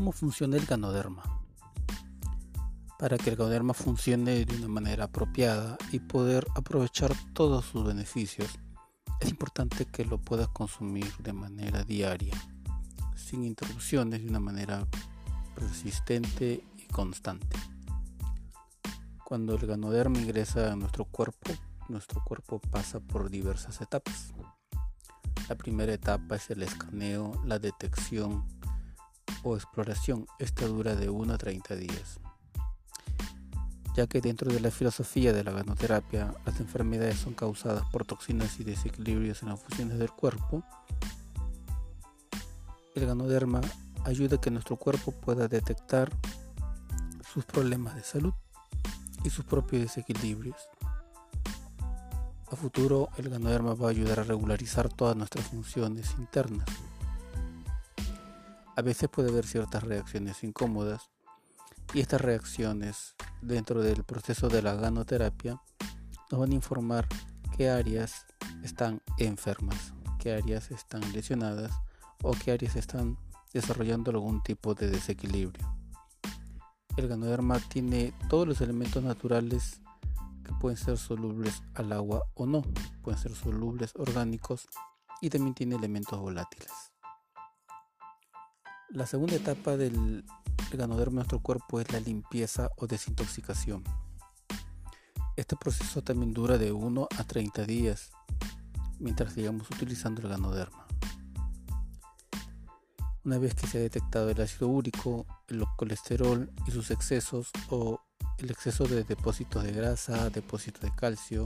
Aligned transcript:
¿Cómo 0.00 0.12
funciona 0.12 0.56
el 0.56 0.64
ganoderma? 0.64 1.22
Para 2.98 3.18
que 3.18 3.28
el 3.28 3.36
ganoderma 3.36 3.74
funcione 3.74 4.46
de 4.46 4.56
una 4.56 4.68
manera 4.68 5.04
apropiada 5.04 5.76
y 5.92 5.98
poder 5.98 6.46
aprovechar 6.54 7.12
todos 7.34 7.66
sus 7.66 7.84
beneficios, 7.84 8.48
es 9.20 9.28
importante 9.28 9.84
que 9.84 10.06
lo 10.06 10.16
puedas 10.16 10.48
consumir 10.48 11.14
de 11.18 11.34
manera 11.34 11.84
diaria, 11.84 12.32
sin 13.14 13.44
interrupciones, 13.44 14.22
de 14.22 14.30
una 14.30 14.40
manera 14.40 14.86
persistente 15.54 16.64
y 16.78 16.84
constante. 16.84 17.58
Cuando 19.22 19.54
el 19.54 19.66
ganoderma 19.66 20.18
ingresa 20.18 20.72
a 20.72 20.76
nuestro 20.76 21.04
cuerpo, 21.04 21.52
nuestro 21.90 22.24
cuerpo 22.24 22.58
pasa 22.58 23.00
por 23.00 23.28
diversas 23.28 23.82
etapas. 23.82 24.32
La 25.50 25.56
primera 25.56 25.92
etapa 25.92 26.36
es 26.36 26.48
el 26.48 26.62
escaneo, 26.62 27.38
la 27.44 27.58
detección, 27.58 28.46
o 29.42 29.56
exploración. 29.56 30.26
Esta 30.38 30.66
dura 30.66 30.94
de 30.96 31.10
1 31.10 31.32
a 31.32 31.38
30 31.38 31.76
días. 31.76 32.20
Ya 33.96 34.06
que 34.06 34.20
dentro 34.20 34.52
de 34.52 34.60
la 34.60 34.70
filosofía 34.70 35.32
de 35.32 35.42
la 35.42 35.52
ganoterapia, 35.52 36.32
las 36.46 36.60
enfermedades 36.60 37.18
son 37.18 37.34
causadas 37.34 37.84
por 37.90 38.04
toxinas 38.04 38.60
y 38.60 38.64
desequilibrios 38.64 39.42
en 39.42 39.48
las 39.48 39.60
funciones 39.60 39.98
del 39.98 40.10
cuerpo, 40.10 40.62
el 42.94 43.06
ganoderma 43.06 43.60
ayuda 44.04 44.36
a 44.36 44.40
que 44.40 44.50
nuestro 44.50 44.76
cuerpo 44.76 45.12
pueda 45.12 45.48
detectar 45.48 46.10
sus 47.32 47.44
problemas 47.44 47.94
de 47.94 48.02
salud 48.02 48.34
y 49.24 49.30
sus 49.30 49.44
propios 49.44 49.82
desequilibrios. 49.82 50.56
A 52.50 52.56
futuro, 52.56 53.10
el 53.16 53.28
ganoderma 53.28 53.74
va 53.74 53.88
a 53.88 53.90
ayudar 53.90 54.20
a 54.20 54.24
regularizar 54.24 54.88
todas 54.88 55.16
nuestras 55.16 55.46
funciones 55.46 56.14
internas. 56.18 56.66
A 58.80 58.82
veces 58.82 59.10
puede 59.10 59.28
haber 59.28 59.46
ciertas 59.46 59.82
reacciones 59.82 60.42
incómodas 60.42 61.10
y 61.92 62.00
estas 62.00 62.22
reacciones 62.22 63.14
dentro 63.42 63.82
del 63.82 64.04
proceso 64.04 64.48
de 64.48 64.62
la 64.62 64.74
ganoterapia 64.74 65.60
nos 66.30 66.40
van 66.40 66.52
a 66.52 66.54
informar 66.54 67.06
qué 67.54 67.68
áreas 67.68 68.24
están 68.64 69.02
enfermas, 69.18 69.92
qué 70.18 70.32
áreas 70.32 70.70
están 70.70 71.02
lesionadas 71.12 71.72
o 72.22 72.30
qué 72.30 72.52
áreas 72.52 72.74
están 72.74 73.18
desarrollando 73.52 74.12
algún 74.12 74.42
tipo 74.42 74.72
de 74.74 74.88
desequilibrio. 74.88 75.76
El 76.96 77.06
ganoderma 77.06 77.60
tiene 77.60 78.14
todos 78.30 78.48
los 78.48 78.62
elementos 78.62 79.04
naturales 79.04 79.82
que 80.42 80.54
pueden 80.54 80.78
ser 80.78 80.96
solubles 80.96 81.62
al 81.74 81.92
agua 81.92 82.22
o 82.32 82.46
no, 82.46 82.62
pueden 83.02 83.20
ser 83.20 83.34
solubles 83.34 83.92
orgánicos 83.96 84.68
y 85.20 85.28
también 85.28 85.52
tiene 85.52 85.76
elementos 85.76 86.18
volátiles. 86.18 86.89
La 88.92 89.06
segunda 89.06 89.36
etapa 89.36 89.76
del 89.76 90.24
ganoderma 90.72 91.12
de 91.12 91.14
nuestro 91.14 91.40
cuerpo 91.40 91.80
es 91.80 91.92
la 91.92 92.00
limpieza 92.00 92.70
o 92.76 92.88
desintoxicación. 92.88 93.84
Este 95.36 95.54
proceso 95.54 96.02
también 96.02 96.32
dura 96.32 96.58
de 96.58 96.72
1 96.72 97.08
a 97.16 97.24
30 97.24 97.66
días 97.66 98.10
mientras 98.98 99.34
sigamos 99.34 99.70
utilizando 99.70 100.22
el 100.22 100.28
ganoderma. 100.28 100.88
Una 103.24 103.38
vez 103.38 103.54
que 103.54 103.68
se 103.68 103.78
ha 103.78 103.80
detectado 103.80 104.28
el 104.28 104.40
ácido 104.40 104.66
úrico, 104.66 105.24
el 105.46 105.64
colesterol 105.76 106.50
y 106.66 106.72
sus 106.72 106.90
excesos 106.90 107.52
o 107.68 108.00
el 108.38 108.50
exceso 108.50 108.88
de 108.88 109.04
depósitos 109.04 109.62
de 109.62 109.70
grasa, 109.70 110.30
depósitos 110.30 110.82
de 110.82 110.92
calcio, 110.96 111.44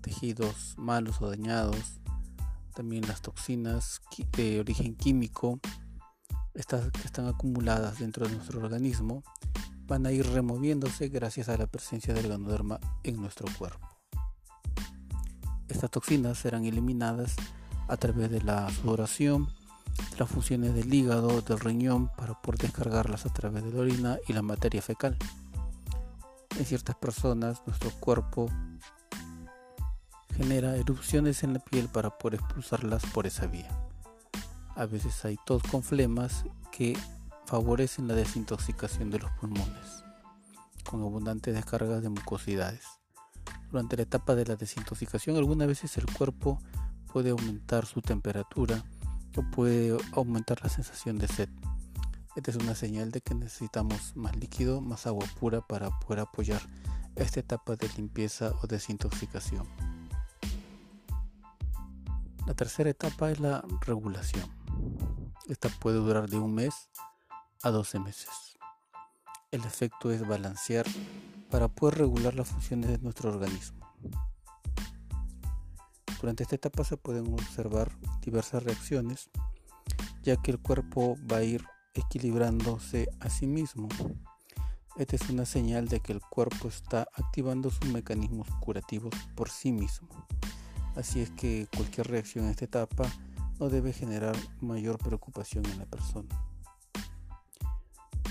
tejidos 0.00 0.74
malos 0.78 1.20
o 1.20 1.28
dañados, 1.28 2.00
también 2.74 3.06
las 3.06 3.20
toxinas 3.20 4.00
de 4.38 4.60
origen 4.60 4.96
químico, 4.96 5.60
estas 6.56 6.90
que 6.90 7.02
están 7.02 7.28
acumuladas 7.28 7.98
dentro 7.98 8.26
de 8.26 8.34
nuestro 8.34 8.60
organismo 8.60 9.22
van 9.86 10.06
a 10.06 10.12
ir 10.12 10.26
removiéndose 10.26 11.08
gracias 11.08 11.48
a 11.48 11.56
la 11.56 11.66
presencia 11.66 12.12
del 12.14 12.28
ganoderma 12.28 12.80
en 13.04 13.20
nuestro 13.20 13.46
cuerpo. 13.58 13.86
Estas 15.68 15.90
toxinas 15.90 16.38
serán 16.38 16.64
eliminadas 16.64 17.36
a 17.88 17.96
través 17.96 18.30
de 18.30 18.40
la 18.40 18.68
sudoración, 18.70 19.48
las 20.18 20.28
funciones 20.28 20.74
del 20.74 20.92
hígado, 20.92 21.40
del 21.42 21.60
riñón, 21.60 22.10
para 22.16 22.40
poder 22.40 22.60
descargarlas 22.60 23.26
a 23.26 23.32
través 23.32 23.62
de 23.64 23.72
la 23.72 23.80
orina 23.80 24.18
y 24.26 24.32
la 24.32 24.42
materia 24.42 24.82
fecal. 24.82 25.16
En 26.58 26.64
ciertas 26.64 26.96
personas 26.96 27.62
nuestro 27.66 27.90
cuerpo 28.00 28.50
genera 30.36 30.76
erupciones 30.76 31.42
en 31.42 31.54
la 31.54 31.60
piel 31.60 31.88
para 31.88 32.16
poder 32.16 32.40
expulsarlas 32.40 33.04
por 33.06 33.26
esa 33.26 33.46
vía. 33.46 33.70
A 34.76 34.84
veces 34.84 35.24
hay 35.24 35.38
tos 35.46 35.62
con 35.62 35.82
flemas 35.82 36.44
que 36.70 36.98
favorecen 37.46 38.08
la 38.08 38.14
desintoxicación 38.14 39.08
de 39.08 39.18
los 39.18 39.30
pulmones, 39.40 40.04
con 40.84 41.00
abundantes 41.00 41.54
descargas 41.54 42.02
de 42.02 42.10
mucosidades. 42.10 42.84
Durante 43.70 43.96
la 43.96 44.02
etapa 44.02 44.34
de 44.34 44.44
la 44.44 44.56
desintoxicación, 44.56 45.36
algunas 45.36 45.66
veces 45.66 45.96
el 45.96 46.04
cuerpo 46.04 46.60
puede 47.10 47.30
aumentar 47.30 47.86
su 47.86 48.02
temperatura 48.02 48.84
o 49.34 49.42
puede 49.50 49.96
aumentar 50.12 50.62
la 50.62 50.68
sensación 50.68 51.16
de 51.16 51.28
sed. 51.28 51.48
Esta 52.36 52.50
es 52.50 52.58
una 52.58 52.74
señal 52.74 53.10
de 53.12 53.22
que 53.22 53.34
necesitamos 53.34 54.14
más 54.14 54.36
líquido, 54.36 54.82
más 54.82 55.06
agua 55.06 55.24
pura 55.40 55.62
para 55.62 55.88
poder 56.00 56.20
apoyar 56.20 56.60
esta 57.14 57.40
etapa 57.40 57.76
de 57.76 57.88
limpieza 57.96 58.52
o 58.62 58.66
desintoxicación. 58.66 59.66
La 62.46 62.52
tercera 62.52 62.90
etapa 62.90 63.30
es 63.30 63.40
la 63.40 63.64
regulación. 63.80 64.55
Esta 65.48 65.68
puede 65.68 65.98
durar 65.98 66.28
de 66.28 66.38
un 66.38 66.54
mes 66.54 66.88
a 67.62 67.70
12 67.70 68.00
meses. 68.00 68.58
El 69.52 69.64
efecto 69.64 70.10
es 70.10 70.26
balancear 70.26 70.84
para 71.50 71.68
poder 71.68 71.98
regular 71.98 72.34
las 72.34 72.48
funciones 72.48 72.90
de 72.90 72.98
nuestro 72.98 73.30
organismo. 73.30 73.86
Durante 76.20 76.42
esta 76.42 76.56
etapa 76.56 76.82
se 76.82 76.96
pueden 76.96 77.32
observar 77.32 77.92
diversas 78.22 78.64
reacciones, 78.64 79.30
ya 80.24 80.36
que 80.36 80.50
el 80.50 80.58
cuerpo 80.58 81.16
va 81.30 81.36
a 81.36 81.44
ir 81.44 81.64
equilibrándose 81.94 83.08
a 83.20 83.30
sí 83.30 83.46
mismo. 83.46 83.88
Esta 84.96 85.14
es 85.14 85.30
una 85.30 85.46
señal 85.46 85.86
de 85.86 86.00
que 86.00 86.12
el 86.12 86.22
cuerpo 86.22 86.66
está 86.66 87.06
activando 87.14 87.70
sus 87.70 87.88
mecanismos 87.90 88.48
curativos 88.60 89.14
por 89.36 89.48
sí 89.48 89.70
mismo. 89.70 90.08
Así 90.96 91.20
es 91.20 91.30
que 91.30 91.68
cualquier 91.76 92.08
reacción 92.08 92.46
en 92.46 92.50
esta 92.50 92.64
etapa 92.64 93.04
no 93.58 93.68
debe 93.68 93.92
generar 93.92 94.36
mayor 94.60 94.98
preocupación 94.98 95.64
en 95.66 95.78
la 95.78 95.86
persona. 95.86 96.28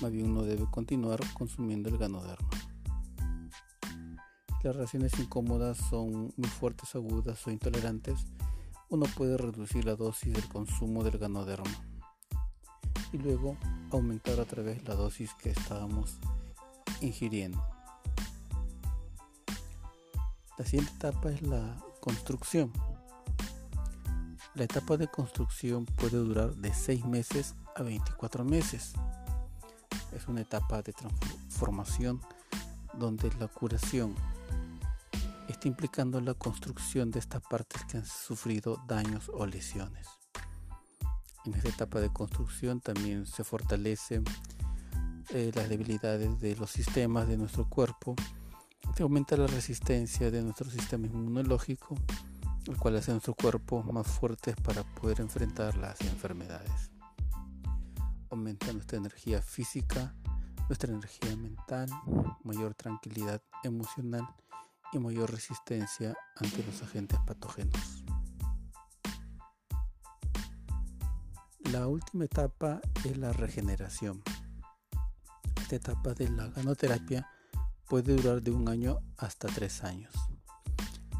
Más 0.00 0.10
bien 0.10 0.30
uno 0.30 0.42
debe 0.42 0.66
continuar 0.70 1.20
consumiendo 1.34 1.88
el 1.88 1.98
ganoderma. 1.98 2.48
Las 4.62 4.76
reacciones 4.76 5.18
incómodas 5.18 5.76
son 5.76 6.32
muy 6.36 6.48
fuertes, 6.48 6.94
agudas 6.94 7.46
o 7.46 7.50
intolerantes. 7.50 8.26
Uno 8.88 9.06
puede 9.16 9.36
reducir 9.36 9.84
la 9.84 9.96
dosis 9.96 10.32
del 10.32 10.48
consumo 10.48 11.02
del 11.02 11.18
ganoderma 11.18 11.70
y 13.12 13.18
luego 13.18 13.56
aumentar 13.90 14.40
a 14.40 14.44
través 14.44 14.86
la 14.86 14.94
dosis 14.94 15.34
que 15.34 15.50
estábamos 15.50 16.18
ingiriendo. 17.00 17.62
La 20.58 20.64
siguiente 20.64 20.92
etapa 20.94 21.30
es 21.30 21.42
la 21.42 21.76
construcción. 22.00 22.72
La 24.54 24.64
etapa 24.64 24.98
de 24.98 25.08
construcción 25.08 25.86
puede 25.86 26.18
durar 26.18 26.54
de 26.54 26.74
6 26.74 27.06
meses 27.06 27.54
a 27.74 27.82
24 27.82 28.44
meses. 28.44 28.92
Es 30.14 30.28
una 30.28 30.42
etapa 30.42 30.82
de 30.82 30.92
transformación 30.92 32.20
donde 32.92 33.30
la 33.40 33.48
curación 33.48 34.14
está 35.48 35.68
implicando 35.68 36.20
la 36.20 36.34
construcción 36.34 37.10
de 37.10 37.20
estas 37.20 37.40
partes 37.40 37.82
que 37.86 37.96
han 37.96 38.04
sufrido 38.04 38.82
daños 38.86 39.30
o 39.32 39.46
lesiones. 39.46 40.06
En 41.46 41.54
esta 41.54 41.70
etapa 41.70 42.00
de 42.00 42.12
construcción 42.12 42.80
también 42.80 43.26
se 43.26 43.44
fortalecen 43.44 44.24
eh, 45.30 45.50
las 45.54 45.68
debilidades 45.70 46.40
de 46.40 46.56
los 46.56 46.70
sistemas 46.70 47.26
de 47.26 47.38
nuestro 47.38 47.68
cuerpo 47.68 48.14
se 48.94 49.02
aumenta 49.02 49.36
la 49.36 49.46
resistencia 49.46 50.30
de 50.30 50.42
nuestro 50.42 50.68
sistema 50.68 51.06
inmunológico, 51.06 51.96
el 52.66 52.76
cual 52.76 52.96
hace 52.96 53.10
nuestro 53.10 53.34
cuerpo 53.34 53.82
más 53.82 54.06
fuerte 54.06 54.54
para 54.62 54.84
poder 54.84 55.20
enfrentar 55.20 55.76
las 55.76 56.00
enfermedades. 56.00 56.90
Aumenta 58.30 58.72
nuestra 58.72 58.98
energía 58.98 59.42
física, 59.42 60.14
nuestra 60.68 60.92
energía 60.92 61.36
mental, 61.36 61.88
mayor 62.44 62.74
tranquilidad 62.74 63.42
emocional 63.64 64.26
y 64.92 64.98
mayor 64.98 65.30
resistencia 65.30 66.16
ante 66.36 66.64
los 66.64 66.82
agentes 66.82 67.18
patógenos. 67.26 68.04
La 71.72 71.86
última 71.88 72.24
etapa 72.24 72.80
es 73.04 73.16
la 73.16 73.32
regeneración. 73.32 74.22
Esta 75.56 75.76
etapa 75.76 76.12
de 76.12 76.28
la 76.28 76.48
ganoterapia 76.48 77.26
puede 77.88 78.14
durar 78.16 78.42
de 78.42 78.50
un 78.50 78.68
año 78.68 78.98
hasta 79.16 79.48
tres 79.48 79.82
años. 79.82 80.12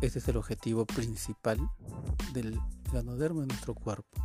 Este 0.02 0.18
es 0.18 0.26
el 0.26 0.36
objetivo 0.36 0.84
principal 0.84 1.70
del 2.32 2.58
ganoderma 2.92 3.42
en 3.42 3.48
nuestro 3.48 3.72
cuerpo. 3.72 4.20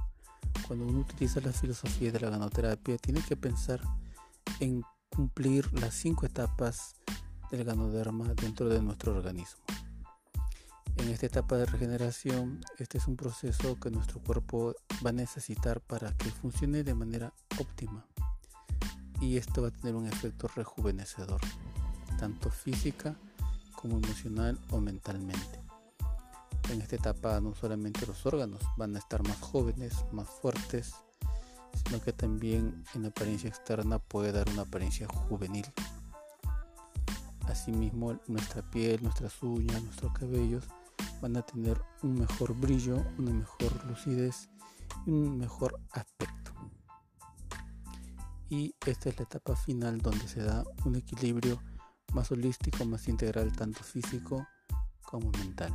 Cuando 0.68 0.88
uno 0.88 1.02
utiliza 1.02 1.40
la 1.40 1.54
filosofía 1.54 2.12
de 2.12 2.20
la 2.20 2.32
ganoterapia, 2.32 2.98
tiene 2.98 3.22
que 3.22 3.38
pensar 3.38 3.80
en 4.60 4.82
cumplir 5.10 5.72
las 5.80 5.94
cinco 5.94 6.26
etapas 6.26 6.96
del 7.52 7.64
ganoderma 7.64 8.34
dentro 8.34 8.68
de 8.70 8.82
nuestro 8.82 9.16
organismo. 9.16 9.62
En 10.96 11.10
esta 11.10 11.28
etapa 11.28 11.58
de 11.58 11.68
regeneración, 11.68 12.60
este 12.80 12.98
es 12.98 13.08
un 13.08 13.16
proceso 13.16 13.80
que 13.80 13.92
nuestro 13.92 14.20
cuerpo 14.20 14.74
va 15.06 15.12
a 15.12 15.14
necesitar 15.14 15.80
para 15.80 16.12
que 16.18 16.32
funcione 16.32 16.84
de 16.84 16.96
manera 16.96 17.34
óptima. 17.60 18.04
Y 19.22 19.38
esto 19.38 19.62
va 19.62 19.68
a 19.68 19.72
tener 19.72 19.94
un 19.94 20.08
efecto 20.08 20.48
rejuvenecedor, 20.48 21.40
tanto 22.18 22.50
física 22.50 23.16
como 23.76 23.98
emocional 23.98 24.58
o 24.72 24.82
mentalmente. 24.82 25.67
En 26.69 26.81
esta 26.81 26.98
etapa 26.98 27.40
no 27.40 27.56
solamente 27.56 28.06
los 28.06 28.25
órganos 28.25 28.62
van 28.75 28.96
a 28.96 29.00
estar 29.00 29.25
más 29.25 29.40
jóvenes, 29.40 29.94
más 30.12 30.28
fuertes, 30.28 30.94
sino 31.86 32.02
que 32.02 32.12
también 32.12 32.84
en 32.94 33.06
apariencia 33.06 33.48
externa 33.48 34.00
puede 34.00 34.31
dar 34.34 34.50
una 34.50 34.64
apariencia 34.64 35.08
juvenil. 35.08 35.66
Asimismo, 37.48 38.19
nuestra 38.28 38.62
piel, 38.69 39.02
nuestras 39.02 39.42
uñas, 39.42 39.81
nuestros 39.81 40.12
cabellos 40.12 40.66
van 41.22 41.38
a 41.38 41.42
tener 41.42 41.81
un 42.04 42.16
mejor 42.16 42.54
brillo, 42.54 43.04
una 43.18 43.31
mejor 43.31 43.86
lucidez 43.86 44.50
y 45.06 45.12
un 45.12 45.38
mejor 45.38 45.80
aspecto. 45.92 46.52
Y 48.50 48.75
esta 48.86 49.10
es 49.10 49.18
la 49.18 49.24
etapa 49.24 49.56
final 49.56 50.00
donde 50.00 50.28
se 50.28 50.42
da 50.42 50.64
un 50.86 50.96
equilibrio 50.96 51.62
más 52.14 52.31
holístico, 52.31 52.86
más 52.86 53.08
integral, 53.08 53.52
tanto 53.54 53.84
físico 53.84 54.46
como 55.04 55.31
mental. 55.31 55.74